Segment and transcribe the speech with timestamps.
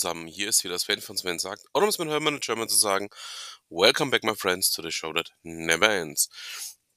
[0.00, 2.70] Zusammen, hier ist wieder Sven von Sven sagt, oder um es mit Hermann und German
[2.70, 3.10] zu sagen,
[3.68, 6.30] Welcome back my friends to the show that never ends.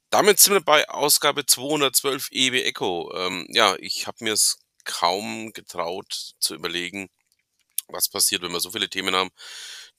[0.09, 3.13] Damit sind wir bei Ausgabe 212 EW Echo.
[3.13, 7.09] Ähm, ja, ich habe mir es kaum getraut zu überlegen,
[7.89, 9.31] was passiert, wenn wir so viele Themen haben,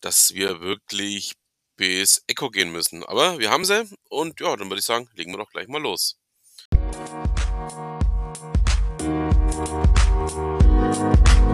[0.00, 1.32] dass wir wirklich
[1.76, 3.04] bis Echo gehen müssen.
[3.04, 5.82] Aber wir haben sie und ja, dann würde ich sagen, legen wir doch gleich mal
[5.82, 6.16] los.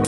[0.01, 0.07] Bei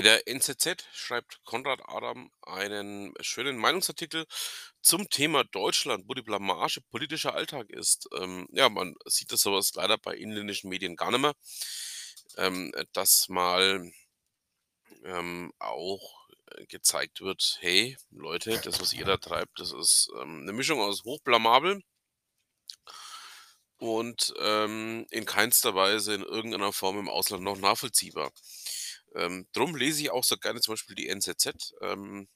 [0.00, 4.24] der NZZ schreibt Konrad Adam einen schönen Meinungsartikel
[4.82, 8.08] zum Thema Deutschland, wo die Blamage politischer Alltag ist.
[8.16, 11.34] Ähm, ja, man sieht das sowas leider bei inländischen Medien gar nicht mehr,
[12.36, 13.90] ähm, dass mal
[15.02, 16.28] ähm, auch
[16.68, 21.02] gezeigt wird, hey Leute, das, was ihr da treibt, das ist ähm, eine Mischung aus
[21.02, 21.82] hochblamabel
[23.78, 28.32] und ähm, in keinster Weise in irgendeiner Form im Ausland noch nachvollziehbar.
[29.14, 32.28] Ähm, drum lese ich auch so gerne zum Beispiel die NZZ, ähm,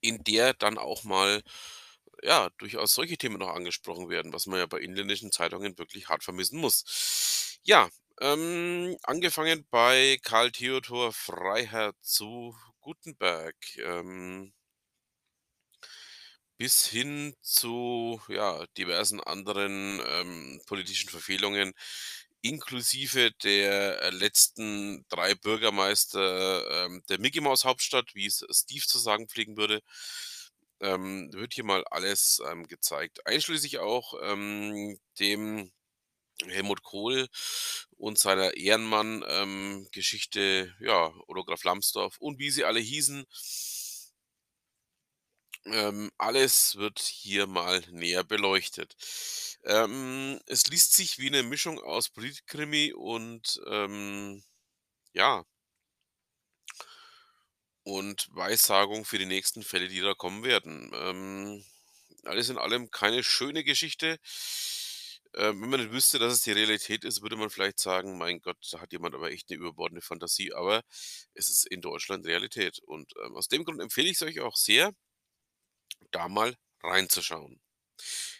[0.00, 1.42] in der dann auch mal
[2.22, 6.24] ja durchaus solche Themen noch angesprochen werden, was man ja bei inländischen Zeitungen wirklich hart
[6.24, 7.58] vermissen muss.
[7.64, 7.88] Ja,
[8.20, 13.56] ähm, angefangen bei Karl Theodor Freiherr zu Gutenberg.
[13.78, 14.52] Ähm,
[16.62, 21.72] bis hin zu ja, diversen anderen ähm, politischen Verfehlungen,
[22.40, 29.00] inklusive der äh, letzten drei Bürgermeister ähm, der Mickey Mouse Hauptstadt, wie es Steve zu
[29.00, 29.80] sagen pflegen würde,
[30.78, 33.26] ähm, wird hier mal alles ähm, gezeigt.
[33.26, 35.72] Einschließlich auch ähm, dem
[36.46, 37.26] Helmut Kohl
[37.96, 43.26] und seiner Ehrenmann-Geschichte, ja, Olograf Lambsdorff und wie sie alle hießen.
[45.66, 48.96] Ähm, alles wird hier mal näher beleuchtet.
[49.64, 54.42] Ähm, es liest sich wie eine Mischung aus Politkrimi und ähm,
[55.14, 55.44] ja.
[57.84, 60.90] Und Weissagung für die nächsten Fälle, die da kommen werden.
[60.94, 61.64] Ähm,
[62.24, 64.18] alles in allem keine schöne Geschichte.
[65.34, 68.40] Ähm, wenn man nicht wüsste, dass es die Realität ist, würde man vielleicht sagen, mein
[68.40, 70.52] Gott, da hat jemand aber echt eine überbordende Fantasie.
[70.52, 70.82] Aber
[71.34, 72.80] es ist in Deutschland Realität.
[72.80, 74.92] Und ähm, aus dem Grund empfehle ich es euch auch sehr,
[76.10, 77.60] da mal reinzuschauen.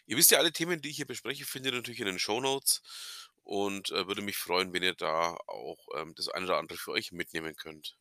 [0.07, 2.41] Ihr wisst ja, alle Themen, die ich hier bespreche, findet ihr natürlich in den Show
[2.41, 2.83] Notes
[3.45, 6.93] und äh, würde mich freuen, wenn ihr da auch ähm, das eine oder andere für
[6.93, 7.97] euch mitnehmen könnt.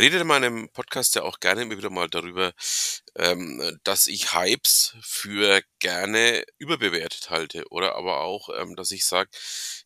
[0.00, 2.52] Rede in meinem Podcast ja auch gerne immer wieder mal darüber,
[3.16, 9.30] ähm, dass ich Hypes für gerne überbewertet halte oder aber auch, ähm, dass ich sage,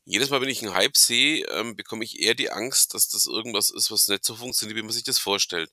[0.05, 3.27] jedes Mal, wenn ich einen Hype sehe, ähm, bekomme ich eher die Angst, dass das
[3.27, 5.71] irgendwas ist, was nicht so funktioniert, wie man sich das vorstellt.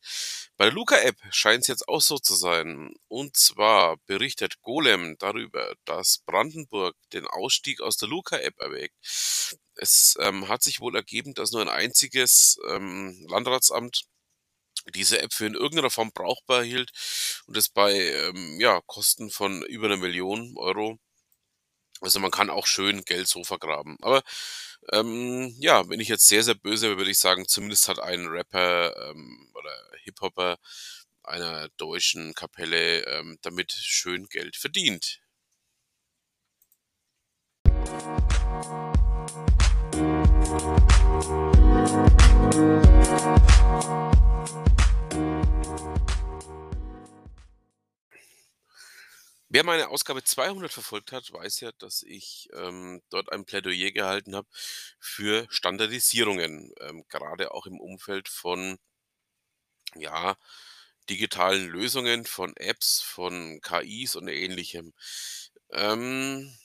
[0.56, 2.94] Bei der Luca-App scheint es jetzt auch so zu sein.
[3.10, 8.96] Und zwar berichtet Golem darüber, dass Brandenburg den Ausstieg aus der Luca-App erwägt.
[9.76, 14.04] Es ähm, hat sich wohl ergeben, dass nur ein einziges ähm, Landratsamt
[14.94, 16.92] diese App für in irgendeiner Form brauchbar hielt
[17.46, 21.00] und das bei ähm, ja, Kosten von über einer Million Euro.
[22.02, 23.98] Also man kann auch schön Geld so vergraben.
[24.02, 24.24] Aber
[24.92, 28.26] ähm, ja, wenn ich jetzt sehr, sehr böse wäre, würde ich sagen, zumindest hat ein
[28.28, 29.72] Rapper ähm, oder
[30.04, 30.58] Hip-Hopper
[31.24, 35.22] einer deutschen Kapelle ähm, damit schön Geld verdient.
[49.54, 54.34] Wer meine Ausgabe 200 verfolgt hat, weiß ja, dass ich ähm, dort ein Plädoyer gehalten
[54.34, 54.48] habe
[54.98, 58.80] für Standardisierungen, ähm, gerade auch im Umfeld von
[59.96, 60.36] ja,
[61.10, 64.94] digitalen Lösungen, von Apps, von KIs und ähnlichem.
[65.72, 66.56] Ähm,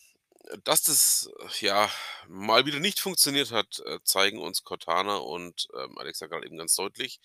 [0.64, 1.30] dass das
[1.60, 1.90] ja
[2.28, 6.76] mal wieder nicht funktioniert hat, äh, zeigen uns Cortana und ähm, Alexa gerade eben ganz
[6.76, 7.20] deutlich.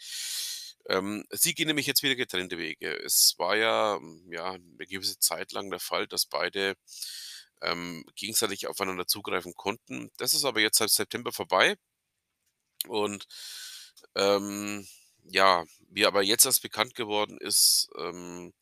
[0.90, 2.92] Ähm, sie gehen nämlich jetzt wieder getrennte Wege.
[3.06, 6.76] Es war ja, hm, ja, 'ne gewisse Zeit lang der Fall, dass beide,
[7.62, 10.12] ähm, gegenseitig aufeinander zugreifen konnten.
[10.18, 11.76] Das ist aber jetzt seit September vorbei.
[12.88, 13.26] Und,
[14.16, 14.88] ähm,
[15.24, 18.54] ja, wie aber jetzt erst bekannt geworden ist, ähm,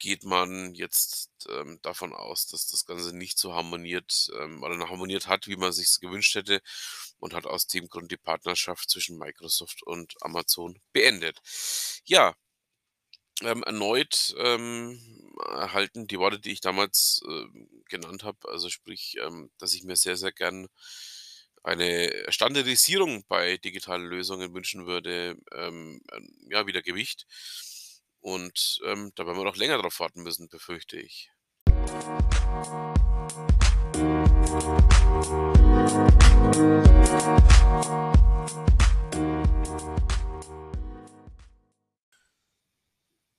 [0.00, 5.28] geht man jetzt, ähm, davon aus, dass das Ganze nicht so harmoniert, ähm, oder harmoniert
[5.28, 6.62] hat, wie man sich's gewünscht hätte
[7.20, 11.40] und hat aus dem Grund die Partnerschaft zwischen Microsoft und Amazon beendet.
[12.06, 12.34] Ja.
[13.42, 15.00] Ähm, erneut, ähm,
[15.48, 17.44] erhalten die Worte, die ich damals, äh,
[17.88, 20.68] genannt habe, also sprich, ähm, dass ich mir sehr, sehr gern
[21.62, 27.26] eine Standardisierung bei digitalen Lösungen wünschen würde, ähm, ähm, ja, wieder Gewicht.
[28.20, 31.30] Und, ähm, da werden wir noch länger drauf warten müssen, befürchte ich.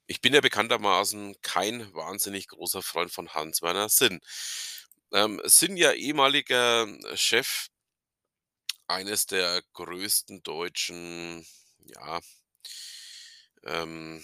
[0.07, 4.19] Ich bin ja bekanntermaßen kein wahnsinnig großer Freund von Hans-Werner Sinn.
[5.13, 7.67] Ähm, Sinn ja ehemaliger Chef
[8.87, 11.45] eines der größten deutschen,
[11.79, 12.19] ja
[13.63, 14.23] ähm,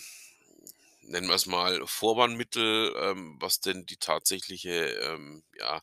[1.07, 5.81] nennen wir es mal, Vorwarnmittel, ähm, was denn die tatsächliche, ähm, ja,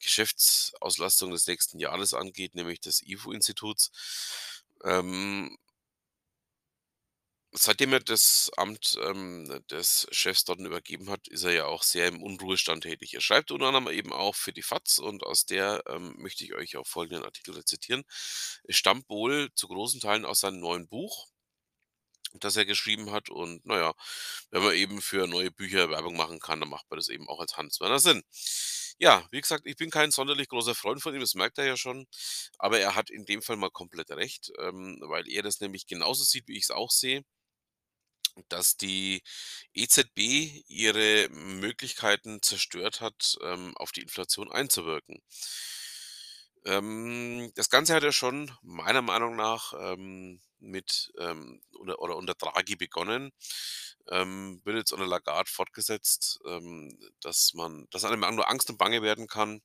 [0.00, 3.90] Geschäftsauslastung des nächsten Jahres angeht, nämlich des IFO-Instituts.
[4.84, 5.56] Ähm
[7.52, 12.08] seitdem er das Amt, ähm, des Chefs dort übergeben hat, ist er ja auch sehr
[12.08, 13.14] im Unruhestand tätig.
[13.14, 16.54] Er schreibt unter anderem eben auch für die FAZ und aus der, ähm, möchte ich
[16.54, 18.04] euch auch folgenden Artikel rezitieren.
[18.64, 21.28] Es stammt wohl zu großen Teilen aus seinem neuen Buch,
[22.34, 23.94] das er geschrieben hat und na ja,
[24.50, 27.40] wenn man eben für neue Bücher Werbung machen kann, dann macht man das eben auch
[27.40, 28.22] als Hans-Werner Sinn.
[28.98, 31.76] Ja, wie gesagt, ich bin kein sonderlich großer Freund von ihm, das merkt er ja
[31.76, 32.06] schon,
[32.58, 36.24] aber er hat in dem Fall mal komplett recht, ähm, weil er das nämlich genauso
[36.24, 37.22] sieht, wie ich es auch sehe
[38.48, 39.22] dass die
[39.74, 45.22] EZB ihre Möglichkeiten zerstört hat, ähm, auf die Inflation einzuwirken.
[46.66, 52.34] Ähm, das Ganze hat ja schon meiner Meinung nach ähm, mit ähm, oder, oder unter
[52.34, 53.30] Draghi begonnen,
[54.08, 59.02] ähm, wird jetzt unter Lagarde fortgesetzt, ähm, dass man, dass einem nur Angst und Bange
[59.02, 59.62] werden kann,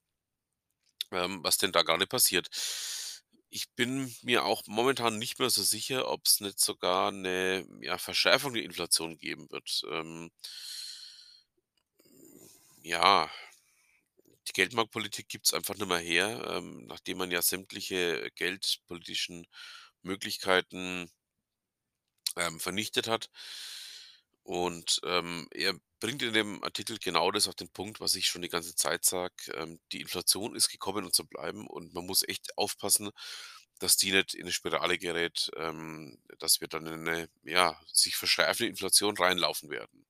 [1.12, 2.50] ähm, was denn da gerade passiert.
[3.50, 7.98] Ich bin mir auch momentan nicht mehr so sicher, ob es nicht sogar eine ja,
[7.98, 9.82] Verschärfung der Inflation geben wird.
[9.92, 10.32] Ähm
[12.84, 13.30] ja,
[14.48, 19.46] die Geldmarktpolitik gibt es einfach nicht mehr her, ähm, nachdem man ja sämtliche geldpolitischen
[20.04, 21.10] Möglichkeiten
[22.38, 23.28] ähm, vernichtet hat.
[24.46, 28.42] Und, ähm, er bringt in dem Artikel genau das auf den Punkt, was ich schon
[28.42, 29.34] die ganze Zeit sage.
[29.54, 33.12] Ähm, die Inflation ist gekommen, um zu bleiben und man muss echt aufpassen,
[33.80, 38.16] dass die nicht in 'ne Spirale gerät, ähm, dass wir dann in 'ne, ja, sich
[38.16, 40.06] verschärfende Inflation reinlaufen werden.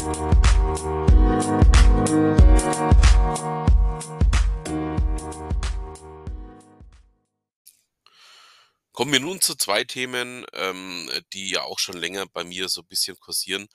[0.00, 0.32] Kommen
[9.12, 12.86] wir nun zu 2 Themen, ähm, die ja auch schon länger bei mir so 'n
[12.86, 13.68] bisschen kursieren.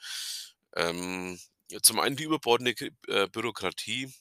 [0.76, 1.40] Ähm,
[1.84, 2.74] zum einen die überbordende
[3.08, 4.12] äh, Bürokratie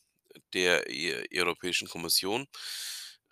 [0.55, 2.47] der E Europäischen Kommission,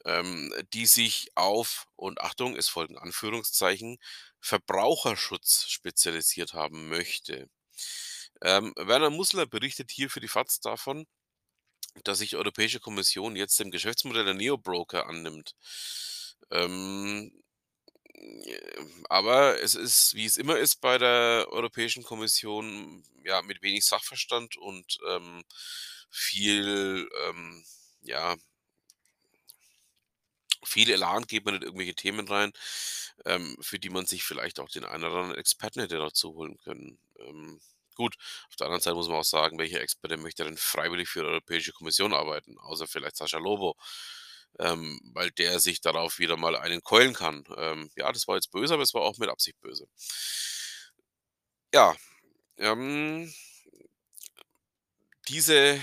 [0.07, 3.99] ähm, die sich auf und Achtung, es folgen Anführungszeichen,
[4.41, 7.49] Verbraucherschutz spezialisiert haben möchte.
[8.43, 11.07] Ähm, Werner Mußler berichtet hier für die FAZ davon,
[12.05, 15.55] dass sich Europäische Kommission jetzt dem Geschäftsmodell der Neobroker annimmt.
[16.51, 17.33] Ähm,
[19.09, 24.57] aber es ist, wie es immer ist bei der Europäischen Kommission, ja, mit wenig Sachverstand
[24.57, 25.43] und, ähm,
[26.11, 27.65] viel, ähm,
[28.03, 28.37] ja
[30.65, 32.53] viel Elan geht man in irgendwelche Themen rein,
[33.25, 36.57] ähm, für die man sich vielleicht auch den einen oder anderen Experten hätte dazu holen
[36.59, 36.99] können.
[37.19, 37.61] Ähm,
[37.95, 38.17] gut,
[38.49, 41.27] auf der anderen Seite muss man auch sagen, welcher Experte möchte denn freiwillig für die
[41.29, 43.77] Europäische Kommission arbeiten, außer vielleicht Sascha Lobo,
[44.59, 47.45] ähm, weil der sich darauf wieder mal einen keulen kann.
[47.57, 49.87] Ähm, ja, das war jetzt böse, aber es war auch mit Absicht böse.
[51.73, 51.95] Ja,
[52.59, 53.33] ähm
[55.29, 55.81] diese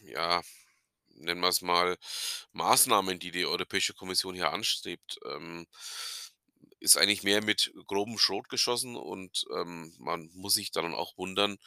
[0.00, 0.42] ja,
[1.10, 1.96] nennen wir es mal,
[2.52, 5.66] Maßnahmen, die die Europäische Kommission hier anstrebt, ähm,
[6.80, 11.58] ist eigentlich mehr mit grobem Schrot geschossen und, ähm, man muss sich dann auch wundern,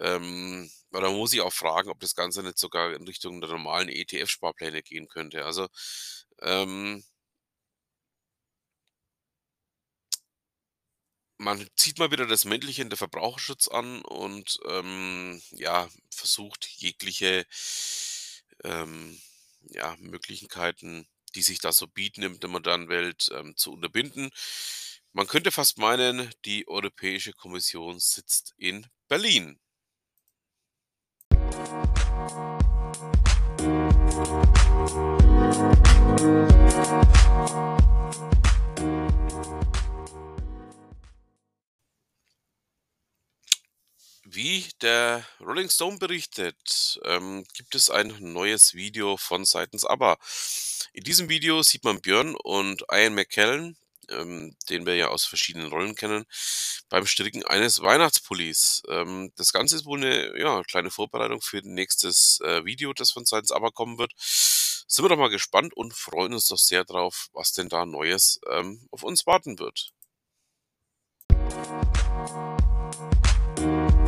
[0.00, 3.50] ähm oder man muss sich auch fragen, ob das Ganze nicht sogar in Richtung der
[3.50, 5.44] normalen ETF-Sparpläne gehen könnte.
[5.44, 5.68] Also,
[6.42, 7.02] ähm
[11.38, 17.46] man zieht mal wieder das Mäntelchen der Verbraucherschutz an und, ähm, ja, versucht jegliche,
[18.64, 19.18] ähm,
[19.70, 24.30] ja, Möglichkeiten, die sich da so bieten in der modernen Welt, ähm, zu unterbinden.
[25.12, 29.58] Man könnte fast meinen, die Europäische Kommission sitzt in Berlin.
[44.24, 50.16] Wie der Rolling Stone berichtet, ähm, gibt es ein neues Video von seitens ABBA.
[50.92, 53.76] In diesem Video sieht man Björn und Ian McKellen,
[54.10, 56.24] ähm, den wir ja aus verschiedenen Rollen kennen,
[56.88, 58.82] beim Stricken eines Weihnachtspullis.
[58.88, 63.24] Ähm, das Ganze ist wohl eine ja, kleine Vorbereitung für nächstes äh, Video, das von
[63.24, 64.12] seitens Aber kommen wird.
[64.16, 68.40] Sind wir doch mal gespannt und freuen uns doch sehr drauf, was denn da Neues
[68.48, 69.92] ähm, auf uns warten wird.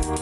[0.05, 0.13] Der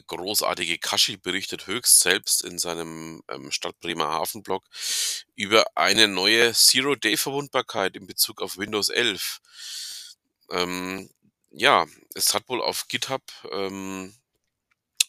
[0.00, 4.64] großartige Kashi berichtet höchst selbst in seinem ähm, Stadt Bremerhaven-Blog
[5.34, 9.40] über eine neue Zero-Day-Verwundbarkeit in Bezug auf Windows 11.
[10.50, 11.10] Ähm,
[11.50, 14.14] ja, es hat wohl auf GitHub ähm,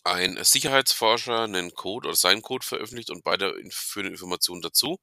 [0.04, 5.00] ein Sicherheitsforscher einen Code oder seinen Code veröffentlicht und beide führen Informationen dazu,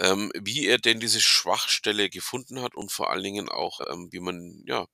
[0.00, 4.20] ähm, wie er denn diese Schwachstelle gefunden hat und vor allen Dingen auch, ähm, wie
[4.20, 4.86] man ja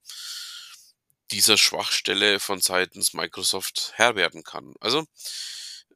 [1.30, 4.74] dieser Schwachstelle von seitens Microsoft Herr werden kann.
[4.80, 5.04] Also,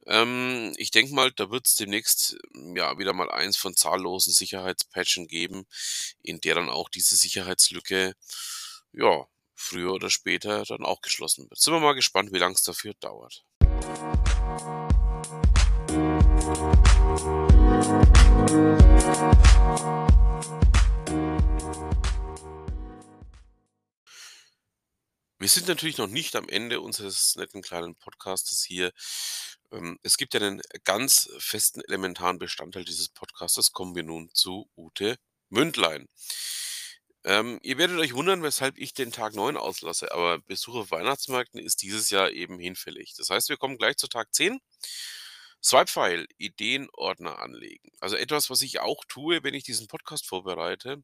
[0.07, 4.33] ähm, ich denke mal, da wird es demnächst hm, ja wieder mal eins von zahllosen
[4.33, 5.65] Sicherheitspatchen geben,
[6.21, 8.13] in der dann auch diese Sicherheitslücke,
[8.91, 11.59] ja, früher oder später dann auch geschlossen wird.
[11.59, 13.43] Sind wir mal gespannt, wie lang es dafür dauert.
[16.49, 16.57] Wir
[25.47, 28.91] sind natürlich noch nicht am Ende unseres netten kleinen Podcastes hier.
[29.71, 33.71] Ähm, es gibt ja einen ganz festen, elementaren Bestandteil dieses Podcastes.
[33.71, 35.17] Kommen wir nun zu Ute
[35.49, 36.07] Mündlein.
[37.25, 41.59] Ähm, ihr werdet euch wundern, weshalb ich den Tag 9 auslasse, aber Besuch auf Weihnachtsmärkten
[41.59, 43.13] ist dieses Jahr eben hinfällig.
[43.17, 44.59] Das heißt, wir kommen gleich zu Tag 10.
[45.63, 47.91] Swipe-File, Ideenordner anlegen.
[47.99, 51.03] Also etwas, was ich auch tue, wenn ich diesen Podcast vorbereite.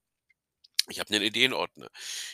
[0.89, 1.89] Ich habe einen Ideenordner,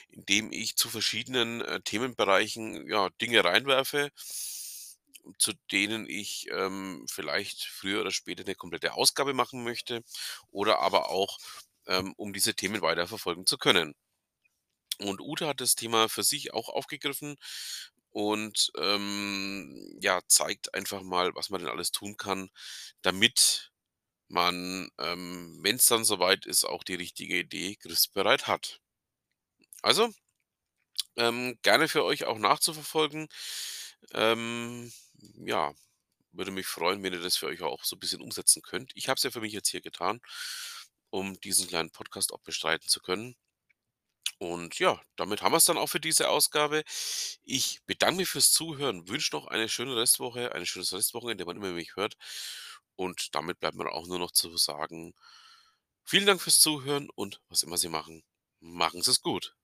[0.09, 4.11] in dem ich zu verschiedenen, äh, Themenbereichen, ja, Dinge reinwerfe,
[5.37, 10.03] zu denen ich, ähm, vielleicht früher oder später eine komplette Ausgabe machen möchte
[10.51, 11.37] oder aber auch,
[11.87, 13.95] ähm, um diese Themen weiterverfolgen zu können.
[14.99, 17.35] Und Ute hat das Thema für sich auch aufgegriffen
[18.11, 22.49] und, ähm, ja, zeigt einfach mal, was man denn alles tun kann,
[23.01, 23.71] damit
[24.29, 28.81] man, ähm, wenn es dann soweit ist, auch die richtige Idee griffbereit hat.
[29.83, 30.11] Also,
[31.15, 33.27] ähm, gerne für euch auch nachzuverfolgen.
[34.13, 34.91] Ähm,
[35.45, 35.73] ja,
[36.33, 38.91] würde mich freuen, wenn ihr das für euch auch so ein bisschen umsetzen könnt.
[38.95, 40.21] Ich habe es ja für mich jetzt hier getan,
[41.11, 43.35] um diesen kleinen Podcast auch bestreiten zu können.
[44.41, 46.83] Und ja, damit haben wir es dann auch für diese Ausgabe.
[47.43, 51.69] Ich bedanke mich fürs Zuhören, wünsche noch eine schöne Restwoche, ein schönes Restwochenende, wann immer
[51.73, 52.15] mich hört.
[52.95, 55.13] Und damit bleibt mir auch nur noch zu sagen,
[56.05, 58.23] vielen Dank fürs Zuhören und was immer Sie machen,
[58.59, 59.55] machen Sie es gut.